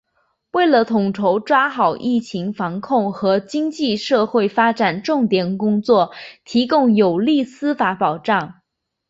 [0.53, 6.11] 为统筹抓好疫情防控和经济社会发展重点工作
[6.43, 8.61] 提供有力司法保障